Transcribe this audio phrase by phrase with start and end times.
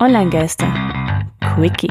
[0.00, 0.72] Online-Geister.
[1.40, 1.90] Quickie.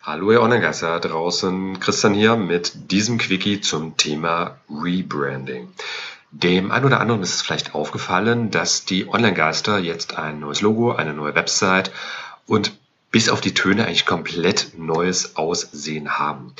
[0.00, 5.68] Hallo ihr Online-Geister draußen, Christian hier mit diesem Quickie zum Thema Rebranding.
[6.30, 10.92] Dem einen oder anderen ist es vielleicht aufgefallen, dass die Online-Geister jetzt ein neues Logo,
[10.92, 11.92] eine neue Website
[12.46, 12.72] und
[13.10, 16.54] bis auf die Töne eigentlich komplett neues Aussehen haben.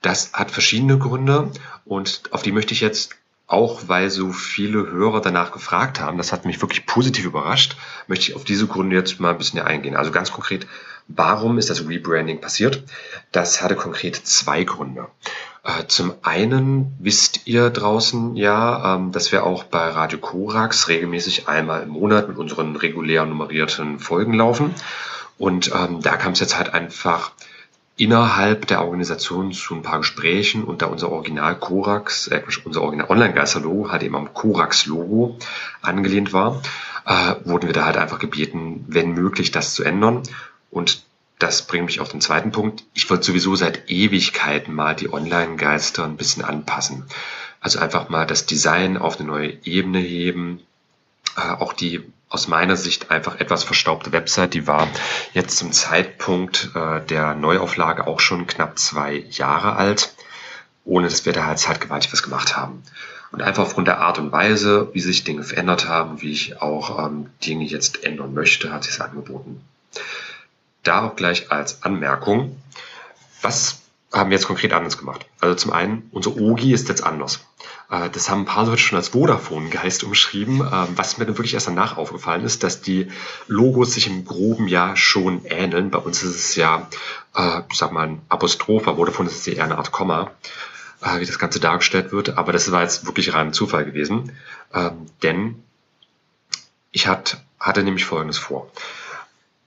[0.00, 1.50] Das hat verschiedene Gründe
[1.84, 3.16] und auf die möchte ich jetzt
[3.48, 7.76] auch weil so viele Hörer danach gefragt haben, das hat mich wirklich positiv überrascht,
[8.06, 9.96] möchte ich auf diese Gründe jetzt mal ein bisschen eingehen.
[9.96, 10.66] Also ganz konkret,
[11.08, 12.84] warum ist das Rebranding passiert?
[13.32, 15.06] Das hatte konkret zwei Gründe.
[15.64, 21.48] Äh, zum einen wisst ihr draußen ja, ähm, dass wir auch bei Radio Korax regelmäßig
[21.48, 24.74] einmal im Monat mit unseren regulär nummerierten Folgen laufen.
[25.38, 27.32] Und ähm, da kam es jetzt halt einfach
[27.98, 33.10] innerhalb der Organisation zu ein paar Gesprächen und da unser Original Korax, äh, unser Original
[33.10, 35.36] Online-Geister-Logo halt eben am Korax-Logo
[35.82, 36.62] angelehnt war,
[37.04, 40.22] äh, wurden wir da halt einfach gebeten, wenn möglich, das zu ändern.
[40.70, 41.02] Und
[41.40, 42.84] das bringt mich auf den zweiten Punkt.
[42.94, 47.04] Ich wollte sowieso seit Ewigkeiten mal die Online-Geister ein bisschen anpassen.
[47.60, 50.60] Also einfach mal das Design auf eine neue Ebene heben,
[51.36, 54.54] äh, auch die aus meiner Sicht einfach etwas verstaubte Website.
[54.54, 54.88] Die war
[55.32, 60.14] jetzt zum Zeitpunkt äh, der Neuauflage auch schon knapp zwei Jahre alt,
[60.84, 62.82] ohne dass wir da halt, halt gewaltig was gemacht haben.
[63.30, 67.04] Und einfach aufgrund der Art und Weise, wie sich Dinge verändert haben, wie ich auch
[67.04, 69.60] ähm, Dinge jetzt ändern möchte, hat sich es angeboten.
[70.82, 72.60] Da auch gleich als Anmerkung,
[73.42, 73.82] was
[74.12, 75.26] haben wir jetzt konkret anders gemacht?
[75.40, 77.40] Also zum einen, unser OGI ist jetzt anders.
[77.90, 80.60] Äh, das haben ein paar Leute schon als Vodafone-Geist umschrieben.
[80.60, 83.08] Ähm, was mir dann wirklich erst danach aufgefallen ist, dass die
[83.46, 85.90] Logos sich im groben ja schon ähneln.
[85.90, 86.88] Bei uns ist es ja,
[87.36, 90.30] äh, ich sag mal, ein Apostroph, bei Vodafone ist es eher eine Art Komma,
[91.02, 92.38] äh, wie das Ganze dargestellt wird.
[92.38, 94.32] Aber das war jetzt wirklich rein Zufall gewesen.
[94.72, 95.62] Ähm, denn
[96.90, 98.70] ich hatte nämlich Folgendes vor.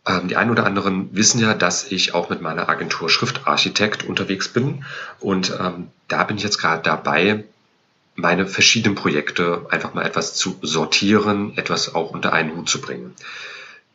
[0.07, 4.49] Ähm, die einen oder anderen wissen ja, dass ich auch mit meiner Agentur Schriftarchitekt unterwegs
[4.49, 4.83] bin.
[5.19, 7.44] Und ähm, da bin ich jetzt gerade dabei,
[8.16, 13.16] meine verschiedenen Projekte einfach mal etwas zu sortieren, etwas auch unter einen Hut zu bringen.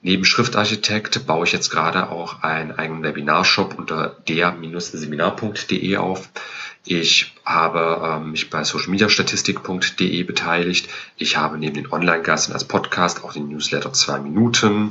[0.03, 6.29] Neben Schriftarchitekt baue ich jetzt gerade auch einen eigenen Webinarshop unter der-seminar.de auf.
[6.85, 10.89] Ich habe ähm, mich bei socialmediastatistik.de beteiligt.
[11.17, 14.91] Ich habe neben den Online-Gasten als Podcast auch den Newsletter zwei Minuten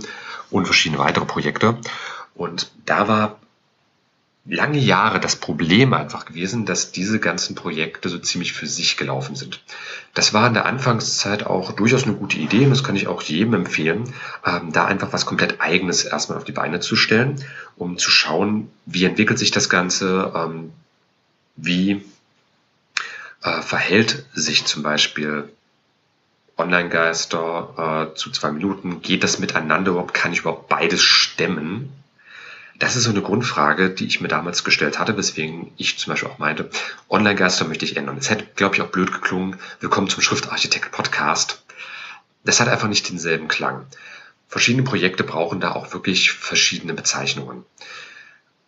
[0.56, 1.78] und verschiedene weitere Projekte.
[2.34, 3.40] Und da war
[4.46, 9.36] lange Jahre das Problem einfach gewesen, dass diese ganzen Projekte so ziemlich für sich gelaufen
[9.36, 9.62] sind.
[10.14, 13.22] Das war in der Anfangszeit auch durchaus eine gute Idee und das kann ich auch
[13.24, 14.14] jedem empfehlen,
[14.46, 17.44] ähm, da einfach was komplett eigenes erstmal auf die Beine zu stellen,
[17.76, 20.72] um zu schauen, wie entwickelt sich das Ganze, ähm,
[21.58, 22.06] wie
[23.44, 25.50] äh, verhält sich zum Beispiel
[26.58, 31.92] Online-Geister äh, zu zwei Minuten, geht das miteinander überhaupt, kann ich überhaupt beides stemmen?
[32.78, 36.30] Das ist so eine Grundfrage, die ich mir damals gestellt hatte, weswegen ich zum Beispiel
[36.30, 36.70] auch meinte,
[37.10, 38.18] Online-Geister möchte ich ändern.
[38.18, 41.64] Es hätte, glaube ich, auch blöd geklungen, willkommen zum Schriftarchitekt-Podcast.
[42.44, 43.86] Das hat einfach nicht denselben Klang.
[44.50, 47.64] Verschiedene Projekte brauchen da auch wirklich verschiedene Bezeichnungen.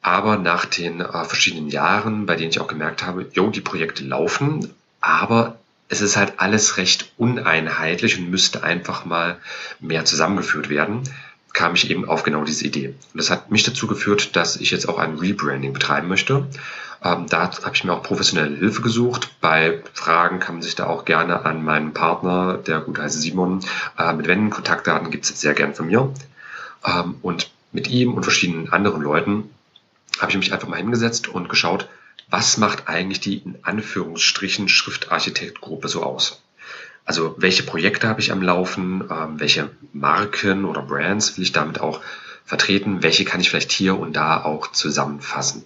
[0.02, 4.04] Aber nach den äh, verschiedenen Jahren, bei denen ich auch gemerkt habe, jo, die Projekte
[4.04, 5.60] laufen, aber
[5.90, 9.38] es ist halt alles recht uneinheitlich und müsste einfach mal
[9.80, 11.04] mehr zusammengeführt werden,
[11.54, 12.90] kam ich eben auf genau diese Idee.
[12.90, 16.48] Und das hat mich dazu geführt, dass ich jetzt auch ein Rebranding betreiben möchte.
[17.04, 19.30] Ähm, da habe ich mir auch professionelle Hilfe gesucht.
[19.42, 23.64] Bei Fragen kann man sich da auch gerne an meinen Partner, der gut heißt Simon,
[23.98, 24.50] äh, mit wenden.
[24.50, 26.14] Kontaktdaten gibt es sehr gern von mir.
[26.86, 29.50] Ähm, und mit ihm und verschiedenen anderen Leuten
[30.20, 31.88] habe ich mich einfach mal hingesetzt und geschaut,
[32.30, 36.42] was macht eigentlich die in Anführungsstrichen Schriftarchitektgruppe so aus?
[37.06, 41.80] Also welche Projekte habe ich am Laufen, ähm, welche Marken oder Brands will ich damit
[41.80, 42.02] auch
[42.44, 45.64] vertreten, welche kann ich vielleicht hier und da auch zusammenfassen.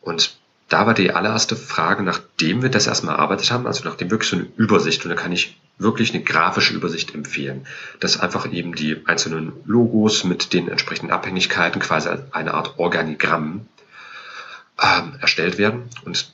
[0.00, 0.36] Und
[0.68, 4.36] da war die allererste Frage, nachdem wir das erstmal erarbeitet haben, also nachdem wirklich so
[4.36, 7.66] eine Übersicht, und da kann ich wirklich eine grafische Übersicht empfehlen,
[8.00, 13.66] dass einfach eben die einzelnen Logos mit den entsprechenden Abhängigkeiten quasi eine Art Organigramm
[14.82, 15.88] ähm, erstellt werden.
[16.04, 16.32] Und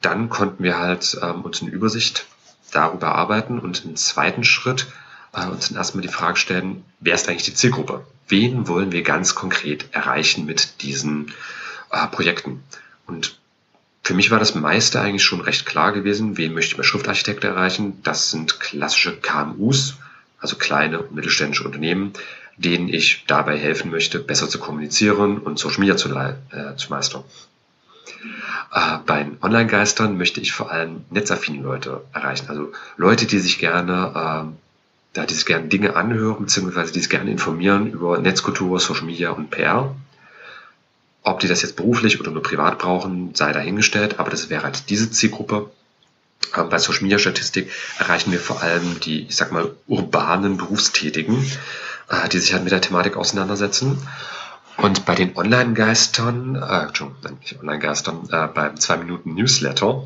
[0.00, 2.26] dann konnten wir halt ähm, uns eine Übersicht
[2.72, 4.86] darüber arbeiten und im zweiten Schritt
[5.32, 8.06] äh, uns dann erstmal die Frage stellen, wer ist eigentlich die Zielgruppe?
[8.28, 11.32] Wen wollen wir ganz konkret erreichen mit diesen
[11.90, 12.62] äh, Projekten?
[13.06, 13.38] Und
[14.02, 17.50] für mich war das meiste eigentlich schon recht klar gewesen, wen möchte ich bei Schriftarchitekten
[17.50, 18.00] erreichen?
[18.02, 19.96] Das sind klassische KMUs,
[20.40, 22.12] also kleine und mittelständische Unternehmen,
[22.62, 27.24] denen ich dabei helfen möchte, besser zu kommunizieren und Social Media zu, äh, zu meistern.
[28.72, 32.48] Äh, bei Online-Geistern möchte ich vor allem netzaffine Leute erreichen.
[32.48, 34.54] Also Leute, die sich gerne
[35.12, 39.30] da die sich gerne Dinge anhören, beziehungsweise die sich gerne informieren über Netzkultur, Social Media
[39.30, 39.94] und PR.
[41.22, 44.88] Ob die das jetzt beruflich oder nur privat brauchen, sei dahingestellt, aber das wäre halt
[44.88, 45.70] diese Zielgruppe.
[46.56, 51.44] Ähm, bei Social Media Statistik erreichen wir vor allem die, ich sag mal, urbanen Berufstätigen,
[52.10, 54.06] äh, die sich halt mit der Thematik auseinandersetzen.
[54.76, 60.04] Und bei den Online-Geistern, äh, Entschuldigung, nicht Online-Geistern, äh, beim 2-Minuten-Newsletter,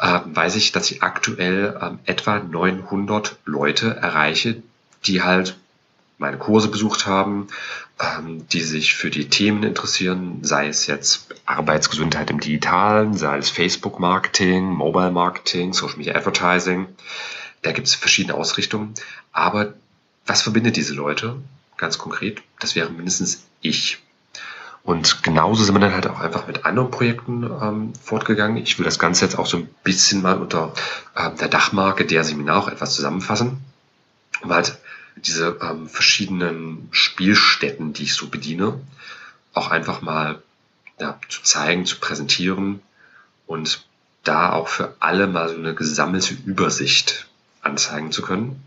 [0.00, 4.62] äh, weiß ich, dass ich aktuell ähm, etwa 900 Leute erreiche,
[5.06, 5.56] die halt
[6.18, 7.48] meine Kurse besucht haben,
[8.00, 13.50] ähm, die sich für die Themen interessieren, sei es jetzt Arbeitsgesundheit im Digitalen, sei es
[13.50, 16.86] Facebook-Marketing, Mobile-Marketing, Social Media Advertising.
[17.62, 18.94] Da gibt es verschiedene Ausrichtungen.
[19.32, 19.74] Aber
[20.28, 21.36] was verbindet diese Leute?
[21.76, 23.98] Ganz konkret, das wäre mindestens ich.
[24.82, 28.58] Und genauso sind wir dann halt auch einfach mit anderen Projekten ähm, fortgegangen.
[28.58, 30.72] Ich will das Ganze jetzt auch so ein bisschen mal unter
[31.16, 33.58] ähm, der Dachmarke der Seminar auch etwas zusammenfassen,
[34.42, 34.78] um halt
[35.16, 38.80] diese ähm, verschiedenen Spielstätten, die ich so bediene,
[39.52, 40.42] auch einfach mal
[41.00, 42.80] ja, zu zeigen, zu präsentieren
[43.46, 43.84] und
[44.24, 47.26] da auch für alle mal so eine gesammelte Übersicht
[47.62, 48.62] anzeigen zu können.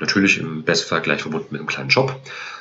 [0.00, 2.20] Natürlich im Bestfall gleich verbunden mit einem kleinen Job.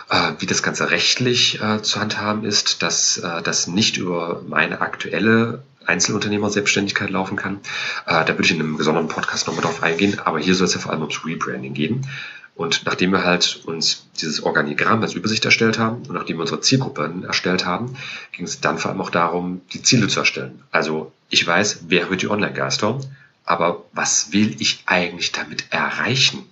[0.09, 4.81] Äh, wie das Ganze rechtlich äh, zu handhaben ist, dass äh, das nicht über meine
[4.81, 7.59] aktuelle Einzelunternehmer-Selbstständigkeit laufen kann.
[8.05, 10.73] Äh, da würde ich in einem besonderen Podcast nochmal drauf eingehen, aber hier soll es
[10.73, 12.07] ja vor allem ums Rebranding gehen.
[12.55, 16.61] Und nachdem wir halt uns dieses Organigramm als Übersicht erstellt haben und nachdem wir unsere
[16.61, 17.97] Zielgruppen erstellt haben,
[18.31, 20.63] ging es dann vor allem auch darum, die Ziele zu erstellen.
[20.71, 23.01] Also ich weiß, wer wird die Online-Geister,
[23.43, 26.47] aber was will ich eigentlich damit erreichen?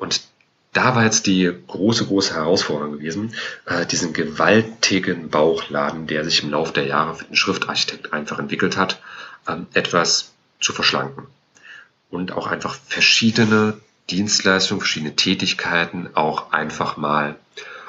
[0.00, 0.22] Und
[0.72, 3.34] da war jetzt die große, große Herausforderung gewesen,
[3.66, 8.76] äh, diesen gewaltigen Bauchladen, der sich im Laufe der Jahre für den Schriftarchitekt einfach entwickelt
[8.76, 9.00] hat,
[9.46, 11.26] ähm, etwas zu verschlanken.
[12.08, 17.36] Und auch einfach verschiedene Dienstleistungen, verschiedene Tätigkeiten auch einfach mal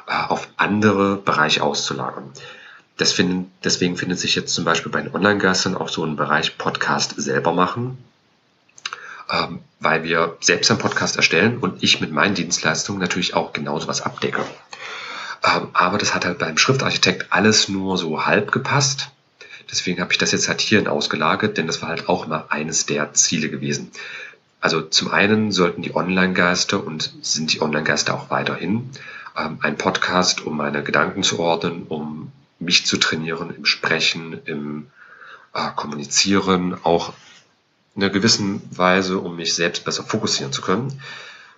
[0.08, 2.31] äh, auf andere Bereiche auszulagern.
[3.00, 7.54] deswegen findet sich jetzt zum Beispiel bei den Online-Geistern auch so ein Bereich Podcast selber
[7.54, 7.98] machen,
[9.31, 13.88] ähm, weil wir selbst einen Podcast erstellen und ich mit meinen Dienstleistungen natürlich auch genauso
[13.88, 14.44] was abdecke.
[15.44, 19.10] Ähm, aber das hat halt beim Schriftarchitekt alles nur so halb gepasst.
[19.72, 22.86] Deswegen habe ich das jetzt halt hierhin ausgelagert, denn das war halt auch mal eines
[22.86, 23.92] der Ziele gewesen.
[24.60, 28.89] Also zum einen sollten die Online-Geister und sind die Online-Geister auch weiterhin
[29.38, 34.88] ähm, ein Podcast, um meine Gedanken zu ordnen, um mich zu trainieren im Sprechen, im
[35.54, 37.13] äh, Kommunizieren, auch
[37.95, 41.01] in einer gewissen Weise, um mich selbst besser fokussieren zu können.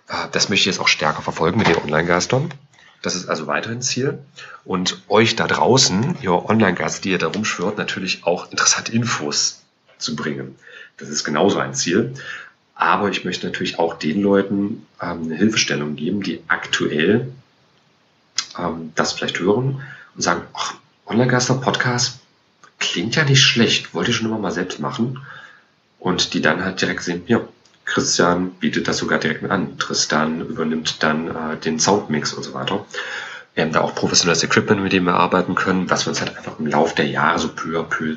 [0.08, 2.52] Äh, das möchte ich jetzt auch stärker verfolgen mit den Online-Geistern.
[3.02, 4.18] Das ist also weiterhin Ziel.
[4.64, 9.62] Und euch da draußen, ihr Online-Geister, die ihr da rumschwört, natürlich auch interessante Infos
[9.98, 10.56] zu bringen.
[10.96, 12.14] Das ist genauso ein Ziel.
[12.74, 17.32] Aber ich möchte natürlich auch den Leuten ähm, eine Hilfestellung geben, die aktuell
[18.58, 19.82] ähm, das vielleicht hören
[20.14, 20.74] und sagen, ach,
[21.06, 22.18] Online-Geister-Podcast
[22.78, 25.20] klingt ja nicht schlecht, wollte ich schon immer mal selbst machen
[26.04, 27.40] und die dann halt direkt sehen, ja,
[27.86, 29.78] Christian bietet das sogar direkt mit an.
[29.78, 32.84] Tristan übernimmt dann äh, den Soundmix und so weiter.
[33.54, 36.36] Wir haben da auch professionelles Equipment, mit dem wir arbeiten können, was wir uns halt
[36.36, 38.16] einfach im Laufe der Jahre so peu à peu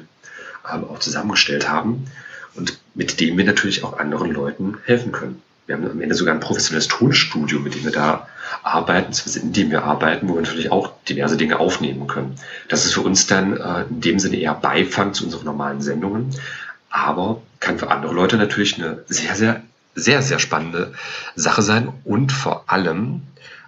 [0.69, 2.07] ähm, auch zusammengestellt haben
[2.55, 5.41] und mit dem wir natürlich auch anderen Leuten helfen können.
[5.65, 8.27] Wir haben am Ende sogar ein professionelles Tonstudio, mit dem wir da
[8.63, 12.35] arbeiten, in dem wir arbeiten, wo wir natürlich auch diverse Dinge aufnehmen können.
[12.67, 16.33] Das ist für uns dann äh, in dem Sinne eher Beifang zu unseren normalen Sendungen,
[16.89, 19.61] aber kann für andere Leute natürlich eine sehr, sehr,
[19.95, 20.93] sehr, sehr spannende
[21.35, 23.23] Sache sein und vor allem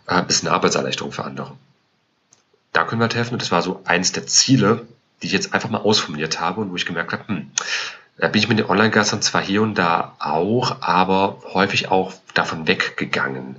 [0.07, 1.53] äh, ist eine Arbeitserleichterung für andere.
[2.71, 4.85] Da können wir halt helfen und das war so eins der Ziele,
[5.21, 7.51] die ich jetzt einfach mal ausformuliert habe und wo ich gemerkt habe, hm,
[8.17, 12.67] da bin ich mit den Online-Geistern zwar hier und da auch, aber häufig auch davon
[12.67, 13.55] weggegangen.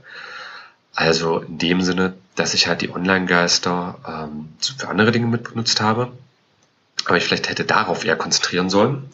[0.94, 5.80] Also in dem Sinne, dass ich halt die Online-Geister ähm, für andere Dinge mit benutzt
[5.80, 6.12] habe,
[7.06, 9.10] aber ich vielleicht hätte darauf eher konzentrieren sollen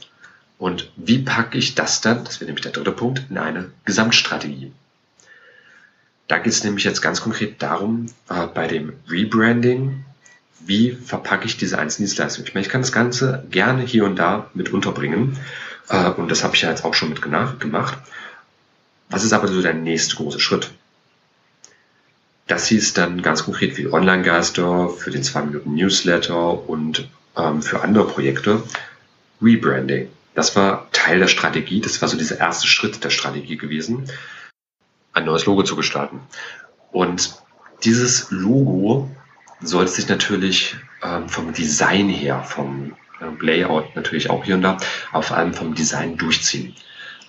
[0.58, 4.72] und wie packe ich das dann, das wäre nämlich der dritte Punkt, in eine Gesamtstrategie?
[6.28, 10.04] Da geht es nämlich jetzt ganz konkret darum, äh, bei dem Rebranding,
[10.60, 12.48] wie verpacke ich diese einzelnen Dienstleistungen?
[12.48, 15.38] Ich meine, ich kann das Ganze gerne hier und da mit unterbringen
[15.88, 17.98] äh, und das habe ich ja jetzt auch schon mit gemacht.
[19.08, 20.70] Was ist aber so der nächste große Schritt?
[22.48, 28.62] Das hieß dann ganz konkret für Online-Geister, für den 2-Minuten-Newsletter und ähm, für andere Projekte
[29.42, 30.08] Rebranding.
[30.36, 34.04] Das war Teil der Strategie, das war so dieser erste Schritt der Strategie gewesen,
[35.14, 36.20] ein neues Logo zu gestalten.
[36.92, 37.34] Und
[37.84, 39.10] dieses Logo
[39.62, 44.76] sollte sich natürlich ähm, vom Design her, vom äh, Layout natürlich auch hier und da,
[45.10, 46.76] aber vor allem vom Design durchziehen.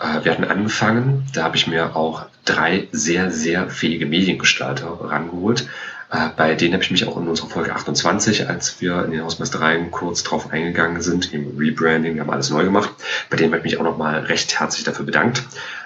[0.01, 5.69] Äh, wir hatten angefangen, da habe ich mir auch drei sehr, sehr fähige Mediengestalter rangeholt.
[6.09, 9.23] Äh, bei denen habe ich mich auch in unserer Folge 28, als wir in den
[9.23, 12.91] Hausmeistereien kurz drauf eingegangen sind, im Rebranding, wir haben alles neu gemacht,
[13.29, 15.43] bei denen habe ich mich auch nochmal recht herzlich dafür bedankt.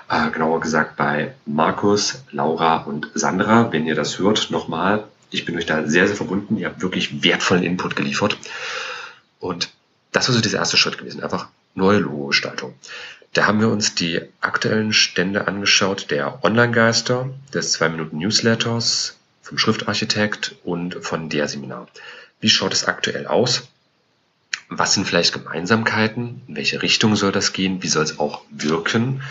[0.10, 3.72] Äh, genauer gesagt bei Markus, Laura und Sandra.
[3.72, 6.58] Wenn ihr das hört, nochmal, ich bin euch da sehr, sehr verbunden.
[6.58, 8.38] Ihr habt wirklich wertvollen Input geliefert.
[9.40, 9.70] Und
[10.12, 12.74] das war so dieser erste Schritt gewesen, einfach neue Logo-Gestaltung.
[13.34, 19.18] Da haben wir uns die aktuellen Stände angeschaut, der Online-Geister, des 2-Minuten-Newsletters,
[19.52, 21.88] vom Schriftarchitekt und von der Seminar.
[22.40, 23.68] Wie schaut es aktuell aus?
[24.70, 26.42] Was sind vielleicht Gemeinsamkeiten?
[26.48, 27.84] In welche Richtung soll das gehen?
[27.84, 29.22] Wie soll es auch wirken?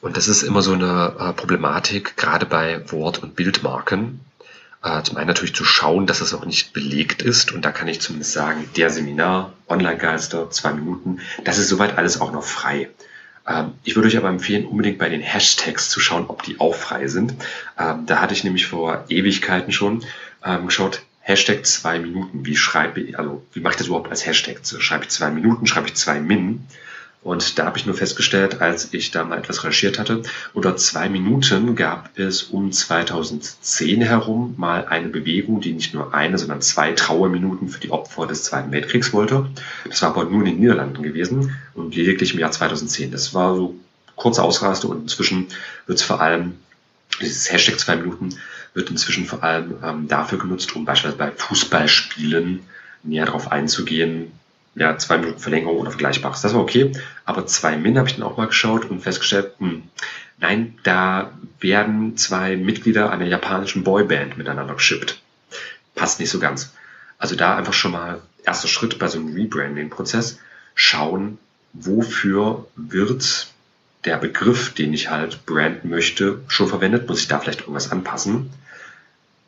[0.00, 4.18] Und das ist immer so eine äh, Problematik, gerade bei Wort- und Bildmarken.
[4.82, 7.52] Äh, zum einen natürlich zu schauen, dass es auch nicht belegt ist.
[7.52, 12.20] Und da kann ich zumindest sagen, der Seminar, Online-Geister, zwei Minuten, das ist soweit alles
[12.20, 12.90] auch noch frei.
[13.46, 16.74] Ähm, ich würde euch aber empfehlen, unbedingt bei den Hashtags zu schauen, ob die auch
[16.74, 17.34] frei sind.
[17.78, 20.04] Ähm, da hatte ich nämlich vor Ewigkeiten schon
[20.44, 22.44] ähm, geschaut, Hashtag zwei Minuten.
[22.44, 24.60] Wie schreibe ich, also wie mache ich das überhaupt als Hashtag?
[24.62, 26.66] Schreibe ich zwei Minuten, schreibe ich zwei Min?
[27.24, 31.08] Und da habe ich nur festgestellt, als ich da mal etwas recherchiert hatte, unter zwei
[31.08, 36.92] Minuten gab es um 2010 herum mal eine Bewegung, die nicht nur eine, sondern zwei
[36.92, 39.46] Trauerminuten für die Opfer des Zweiten Weltkriegs wollte.
[39.88, 43.10] Das war aber nur in den Niederlanden gewesen und lediglich im Jahr 2010.
[43.10, 43.74] Das war so
[44.16, 45.46] kurze Ausraste und inzwischen
[45.86, 46.58] wird es vor allem,
[47.22, 48.36] dieses Hashtag zwei Minuten
[48.74, 52.60] wird inzwischen vor allem ähm, dafür genutzt, um beispielsweise bei Fußballspielen
[53.02, 54.32] näher darauf einzugehen,
[54.74, 56.40] ja, zwei Minuten Verlängerung oder Vergleichbares.
[56.40, 56.92] Das war okay.
[57.24, 59.84] Aber zwei Min habe ich dann auch mal geschaut und festgestellt, hm,
[60.38, 65.20] nein, da werden zwei Mitglieder einer japanischen Boyband miteinander geschippt.
[65.94, 66.72] Passt nicht so ganz.
[67.18, 70.38] Also da einfach schon mal erster Schritt bei so einem Rebranding-Prozess.
[70.74, 71.38] Schauen,
[71.72, 73.48] wofür wird
[74.04, 77.08] der Begriff, den ich halt branden möchte, schon verwendet?
[77.08, 78.50] Muss ich da vielleicht irgendwas anpassen?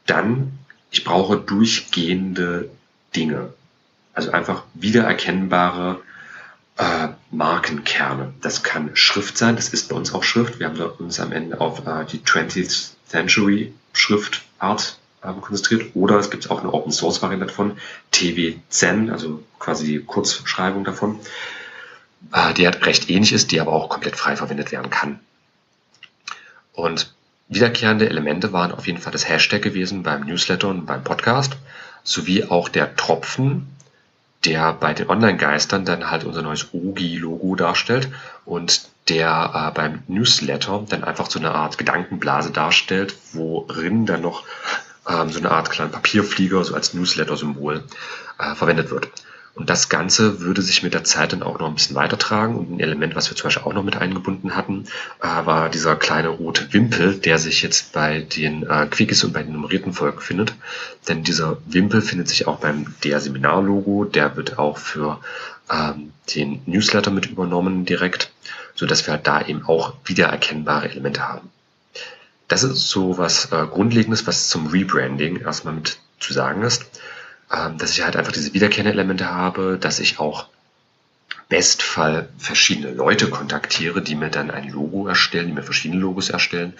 [0.07, 0.53] Dann,
[0.91, 2.71] ich brauche durchgehende
[3.15, 3.53] Dinge.
[4.17, 6.01] Also einfach wiedererkennbare
[6.79, 8.33] äh, Markenkerne.
[8.41, 10.59] Das kann Schrift sein, das ist bei uns auch Schrift.
[10.59, 15.91] Wir haben uns am Ende auf äh, die 20th Century Schriftart äh, konzentriert.
[15.95, 17.79] Oder es gibt auch eine Open Source Variante davon,
[18.15, 21.21] TW10, also quasi die Kurzschreibung davon,
[22.33, 25.21] äh, die halt recht ähnlich ist, die aber auch komplett frei verwendet werden kann.
[26.73, 27.15] Und
[27.49, 31.57] wiederkehrende Elemente waren auf jeden Fall das Hashtag gewesen beim Newsletter und beim Podcast,
[32.03, 33.76] sowie auch der Tropfen,
[34.47, 38.09] der bei den Online-Geistern dann halt unser neues OGI-Logo darstellt
[38.45, 44.45] und der äh, beim Newsletter dann einfach so eine Art Gedankenblase darstellt, worin dann noch
[45.09, 47.85] ähm, so eine Art kleinen Papierflieger so als Newsletter-Symbol
[48.39, 49.09] äh, verwendet wird.
[49.57, 52.57] Und das Ganze würde sich mit der Zeit dann auch noch ein bisschen weitertragen.
[52.57, 54.85] Und ein Element, was wir zum Beispiel auch noch mit eingebunden hatten,
[55.23, 59.43] äh, war dieser kleine rote Wimpel, der sich jetzt bei den äh, Quickies und bei
[59.43, 60.55] den nummerierten Folgen findet.
[61.09, 64.05] Denn dieser Wimpel findet sich auch beim der Seminarlogo.
[64.05, 65.21] Der wird auch für
[65.73, 68.33] ähm, den Newsletter mit übernommen direkt,
[68.75, 71.49] so dass wir da eben auch wiedererkennbare Elemente haben.
[72.47, 76.85] Das ist so was äh, Grundlegendes, was zum Rebranding erstmal mit zu sagen ist
[77.49, 80.47] dass ich halt einfach diese wiederkehrenden habe, dass ich auch
[81.49, 86.75] Bestfall verschiedene Leute kontaktiere, die mir dann ein Logo erstellen, die mir verschiedene Logos erstellen.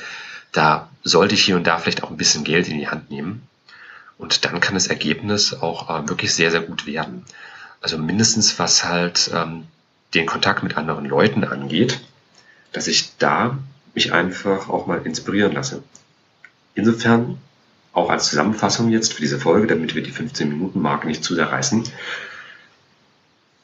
[0.53, 3.47] Da sollte ich hier und da vielleicht auch ein bisschen Geld in die Hand nehmen.
[4.19, 7.25] Und dann kann das Ergebnis auch äh, wirklich sehr, sehr gut werden.
[7.81, 9.65] Also mindestens was halt ähm,
[10.15, 12.01] den Kontakt mit anderen Leuten angeht,
[12.73, 13.59] dass ich da
[13.95, 15.83] mich einfach auch mal inspirieren lasse.
[16.75, 17.39] Insofern
[17.97, 21.35] auch als Zusammenfassung jetzt für diese Folge, damit wir die 15 Minuten Marke nicht zu
[21.35, 21.83] sehr reißen.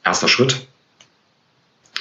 [0.03, 0.65] Erster Schritt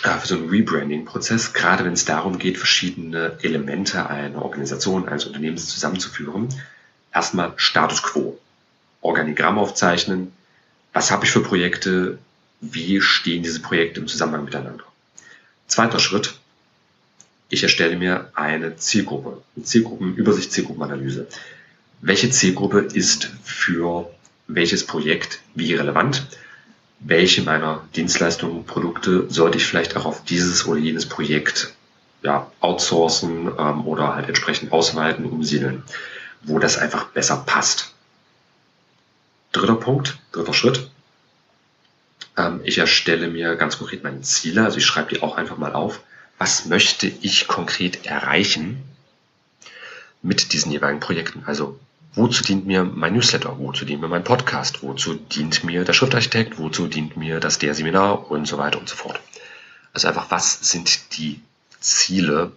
[0.03, 5.27] äh, für so einen Rebranding-Prozess, gerade wenn es darum geht, verschiedene Elemente einer Organisation, eines
[5.27, 6.49] Unternehmens zusammenzuführen.
[7.13, 8.39] Erstmal Status Quo.
[9.03, 10.33] Organigramm aufzeichnen.
[10.95, 12.19] Was habe ich für Projekte?
[12.63, 14.85] Wie stehen diese Projekte im Zusammenhang miteinander?
[15.67, 16.39] Zweiter Schritt.
[17.51, 21.27] Ich erstelle mir eine Zielgruppe, eine Zielgruppenübersicht, Zielgruppenanalyse
[22.03, 24.11] welche Zielgruppe ist für
[24.49, 26.27] welches Projekt wie relevant,
[26.99, 31.75] welche meiner Dienstleistungen, Produkte sollte ich vielleicht auch auf dieses oder jenes Projekt
[32.23, 35.85] ja, outsourcen ähm, oder halt entsprechend ausweiten, umsiedeln,
[36.43, 37.95] wo das einfach besser passt.
[39.53, 40.89] Dritter Punkt, dritter Schritt.
[42.37, 45.73] Ähm, ich erstelle mir ganz konkret meine Ziele, also ich schreibe die auch einfach mal
[45.73, 46.01] auf.
[46.39, 48.83] Was möchte ich konkret erreichen
[50.21, 51.43] mit diesen jeweiligen Projekten?
[51.47, 51.79] Also
[52.15, 53.59] Wozu dient mir mein Newsletter?
[53.59, 54.83] Wozu dient mir mein Podcast?
[54.83, 56.59] Wozu dient mir der Schriftarchitekt?
[56.59, 58.31] Wozu dient mir das der Seminar?
[58.31, 59.19] Und so weiter und so fort.
[59.95, 61.41] Also einfach, was sind die
[61.81, 62.53] Ziele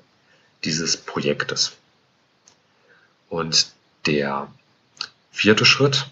[0.65, 1.73] dieses Projektes.
[3.29, 3.67] Und
[4.05, 4.51] der
[5.31, 6.07] vierte Schritt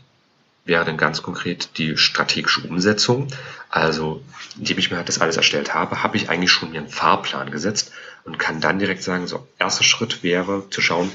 [0.65, 3.27] wäre dann ganz konkret die strategische Umsetzung.
[3.69, 4.23] Also,
[4.57, 7.51] indem ich mir halt das alles erstellt habe, habe ich eigentlich schon mir einen Fahrplan
[7.51, 7.91] gesetzt
[8.23, 11.11] und kann dann direkt sagen, so, erster Schritt wäre zu schauen,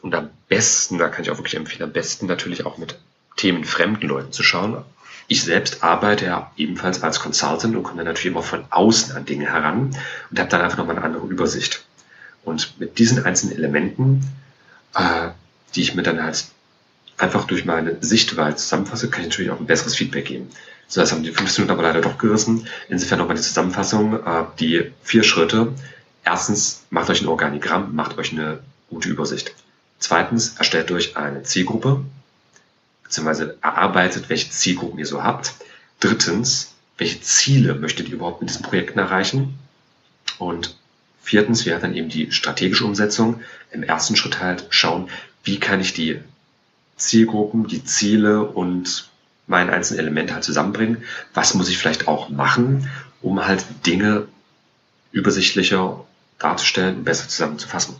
[0.00, 2.98] und am besten, da kann ich auch wirklich empfehlen, am besten natürlich auch mit
[3.36, 4.84] Themen fremden Leuten zu schauen.
[5.28, 9.46] Ich selbst arbeite ja ebenfalls als Consultant und komme natürlich immer von außen an Dinge
[9.46, 9.96] heran
[10.30, 11.84] und habe dann einfach nochmal eine andere Übersicht.
[12.44, 14.28] Und mit diesen einzelnen Elementen,
[14.94, 15.28] äh,
[15.74, 16.44] die ich mir dann halt
[17.18, 20.50] einfach durch meine Sichtweise zusammenfasse, kann ich natürlich auch ein besseres Feedback geben.
[20.88, 22.66] So, das haben die 15 Minuten aber leider doch gerissen.
[22.88, 25.72] Insofern nochmal die Zusammenfassung, äh, die vier Schritte.
[26.24, 28.58] Erstens, macht euch ein Organigramm, macht euch eine
[28.90, 29.54] gute Übersicht.
[30.02, 32.04] Zweitens, erstellt euch eine Zielgruppe,
[33.04, 35.54] beziehungsweise erarbeitet, welche Zielgruppen ihr so habt.
[36.00, 39.60] Drittens, welche Ziele möchtet ihr überhaupt mit diesen Projekten erreichen?
[40.38, 40.76] Und
[41.22, 43.42] viertens wäre dann eben die strategische Umsetzung.
[43.70, 45.08] Im ersten Schritt halt schauen,
[45.44, 46.18] wie kann ich die
[46.96, 49.08] Zielgruppen, die Ziele und
[49.46, 51.04] mein einzelnen Element halt zusammenbringen.
[51.32, 52.90] Was muss ich vielleicht auch machen,
[53.20, 54.26] um halt Dinge
[55.12, 56.04] übersichtlicher
[56.40, 57.94] darzustellen und besser zusammenzufassen.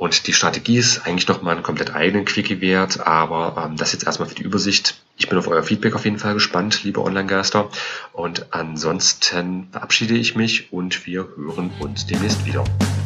[0.00, 3.92] Und die Strategie ist eigentlich noch mal einen komplett eigenen Quickie wert, aber ähm, das
[3.92, 4.98] jetzt erstmal für die Übersicht.
[5.18, 7.68] Ich bin auf euer Feedback auf jeden Fall gespannt, liebe Online-Geister.
[8.14, 12.64] Und ansonsten verabschiede ich mich und wir hören uns demnächst wieder.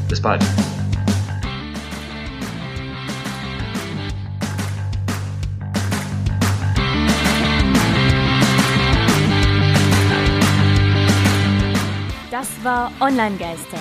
[0.09, 0.45] Bis bald.
[12.31, 13.81] Das war Online-Geister.